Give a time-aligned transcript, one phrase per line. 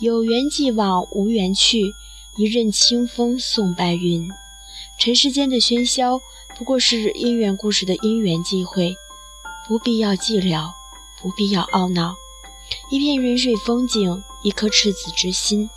[0.00, 1.94] 有缘既往，无缘去。
[2.36, 4.30] 一任清风送白云。
[5.00, 6.20] 尘世间的喧嚣，
[6.56, 8.96] 不过是姻缘故事的因缘际会，
[9.66, 10.70] 不必要寂寥，
[11.20, 12.14] 不必要懊恼。
[12.90, 15.68] 一片云水风景，一颗赤子之心，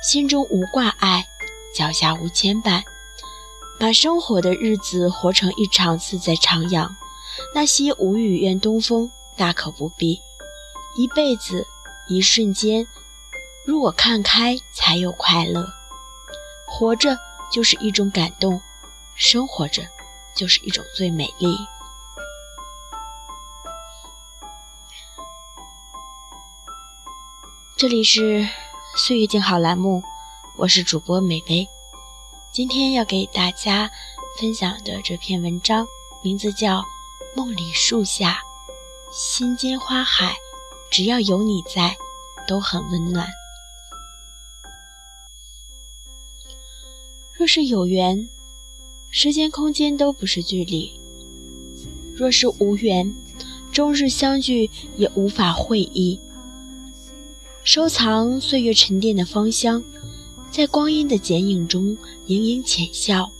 [0.00, 1.26] 心中无挂碍，
[1.74, 2.84] 脚下无牵绊。
[3.80, 6.88] 把生活的日子活成一场自在徜徉，
[7.52, 10.20] 那些无语怨东风，大可不必。
[10.96, 11.66] 一辈子，
[12.08, 12.86] 一瞬间，
[13.66, 15.68] 如果看开，才有快乐。
[16.68, 17.18] 活着
[17.50, 18.60] 就是一种感动，
[19.16, 19.82] 生活着
[20.36, 21.58] 就是一种最美丽。
[27.76, 28.48] 这里是
[28.96, 30.00] 岁月静好栏目，
[30.54, 31.68] 我是主播美薇。
[32.52, 33.90] 今天要给大家
[34.38, 35.88] 分享的这篇文章，
[36.22, 36.78] 名字叫
[37.34, 38.44] 《梦里树下，
[39.10, 40.34] 心间花海》，
[40.88, 41.96] 只要有你在，
[42.46, 43.28] 都很温暖。
[47.46, 48.28] 若是有缘，
[49.08, 50.90] 时间空间都不是距离；
[52.12, 53.14] 若是无缘，
[53.70, 56.18] 终日相聚也无法会意。
[57.62, 59.80] 收藏岁月沉淀的芳香。
[60.50, 63.30] 在光阴的剪影中，盈盈浅笑，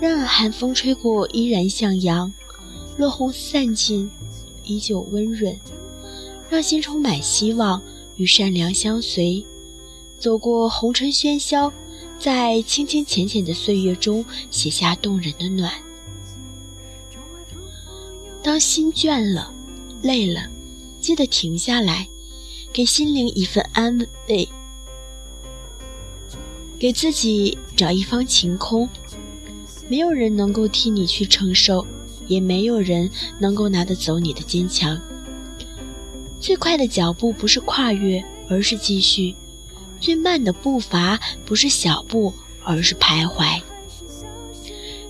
[0.00, 2.32] 任寒风吹过，依然向阳；
[2.96, 4.08] 落红散尽，
[4.62, 5.58] 依旧温润，
[6.48, 7.82] 让心充满希望
[8.14, 9.44] 与善良相随。
[10.16, 11.72] 走过红尘喧嚣，
[12.22, 15.72] 在清清浅浅的岁月中，写下动人的暖。
[18.40, 19.52] 当心倦了、
[20.02, 20.48] 累了，
[21.00, 22.06] 记得停下来，
[22.72, 24.48] 给心灵一份安慰。
[26.78, 28.88] 给自己找一方晴空，
[29.88, 31.84] 没有人能够替你去承受，
[32.28, 33.10] 也没有人
[33.40, 34.96] 能够拿得走你的坚强。
[36.38, 39.34] 最快的脚步不是跨越，而是继续；
[40.02, 43.62] 最慢的步伐不是小步，而是徘徊。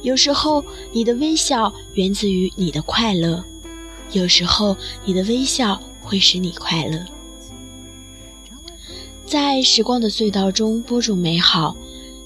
[0.02, 3.42] 有时候，你的微笑源自于你的快乐；
[4.10, 4.76] 有时候，
[5.06, 7.06] 你的微笑会使你快乐。
[9.24, 11.74] 在时光的隧道中播种美好，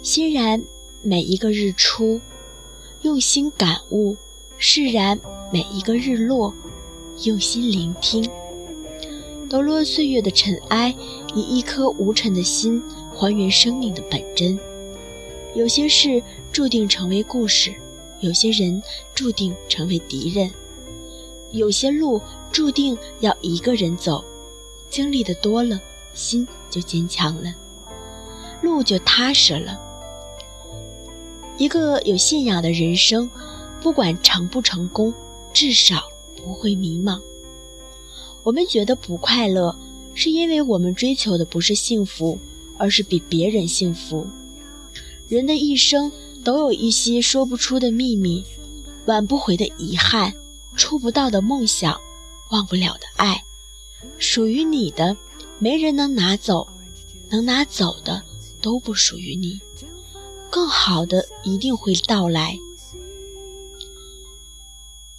[0.03, 0.61] 欣然
[1.03, 2.21] 每一个日出，
[3.03, 4.17] 用心感悟；
[4.59, 5.21] 释然
[5.53, 6.53] 每一个日落，
[7.23, 8.29] 用心聆听。
[9.49, 10.95] 抖落岁月的尘埃，
[11.35, 12.83] 以一颗无尘的心
[13.15, 14.59] 还原生命的本真。
[15.55, 17.75] 有些事注定成为故事，
[18.21, 18.83] 有些人
[19.15, 20.51] 注定成为敌人，
[21.51, 22.21] 有些路
[22.51, 24.25] 注定要一个人走。
[24.91, 25.81] 经历的多了。
[26.15, 27.55] 心就坚强了，
[28.63, 29.79] 路就踏实了。
[31.59, 33.29] 一个有信仰的人生，
[33.83, 35.13] 不管成不成功，
[35.53, 36.05] 至少
[36.35, 37.21] 不会迷茫。
[38.47, 39.77] 我们觉得不快乐，
[40.15, 42.39] 是因为我们追求的不是幸福，
[42.79, 44.25] 而是比别人幸福。
[45.27, 46.13] 人的一生
[46.45, 48.45] 都有一些说不出的秘密，
[49.07, 50.33] 挽不回的遗憾，
[50.77, 52.01] 触不到的梦想，
[52.53, 53.43] 忘不了的爱，
[54.17, 55.17] 属于你的。
[55.59, 56.69] 没人能拿走，
[57.31, 58.23] 能拿走的
[58.61, 59.59] 都不属于你。
[60.51, 62.57] 更好的一定会到来。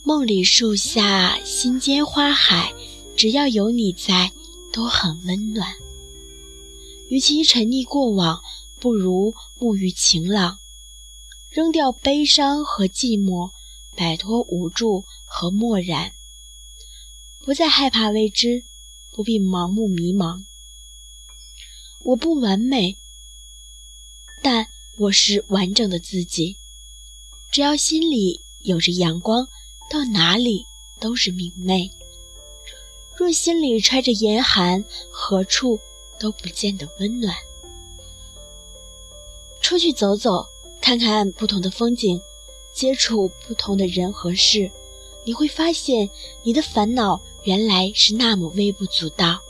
[0.04, 2.72] 梦里树下，心间花海，
[3.18, 4.32] 只要有你在，
[4.72, 5.74] 都很温暖。
[7.10, 8.42] 与其沉溺过往，
[8.80, 10.60] 不如沐浴晴朗，
[11.50, 13.52] 扔掉悲伤和寂寞，
[13.96, 16.14] 摆脱无助和漠然，
[17.44, 18.64] 不再害怕未知。
[19.10, 20.44] 不必盲目迷茫。
[22.04, 23.00] 我不完美，
[24.44, 26.58] 但我是完整的自己。
[27.52, 29.48] 只要心里有着阳光，
[29.90, 30.66] 到哪里
[31.00, 31.97] 都是明媚。
[33.18, 35.80] 若心里揣着严寒，何处
[36.19, 37.36] 都不见得温暖。
[39.60, 40.46] 出去走走，
[40.80, 42.22] 看看不同的风景，
[42.72, 44.69] 接触不同的人和事。
[45.25, 46.08] 你会发现，
[46.44, 49.42] 你的烦恼原来是那么微不足道。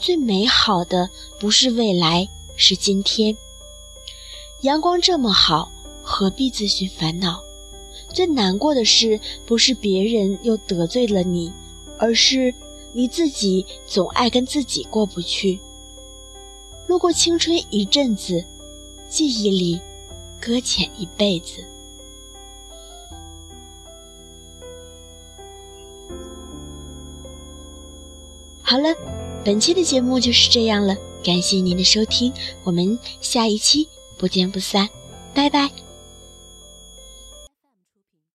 [0.00, 2.26] 最美好的不是未来，
[2.56, 3.36] 是今天。
[4.62, 5.70] 阳光这么好，
[6.02, 7.44] 何必自寻烦恼？
[8.08, 11.52] 最难过的事不是别人又得罪了你，
[11.98, 12.54] 而是
[12.92, 15.60] 你自己总爱跟自己过不去。
[16.86, 18.44] 路过青春一阵子，
[19.08, 19.80] 记忆里
[20.40, 21.64] 搁浅一辈子。
[28.60, 28.94] 好了，
[29.44, 32.32] 本期的节目就是这样了，感谢您的收听，
[32.64, 34.88] 我们下一期不见不散，
[35.34, 35.83] 拜拜。